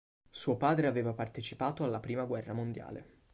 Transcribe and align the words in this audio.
Suo 0.31 0.57
padre 0.57 0.87
aveva 0.87 1.13
partecipato 1.13 1.83
alla 1.83 1.99
prima 1.99 2.23
guerra 2.23 2.53
mondiale. 2.53 3.05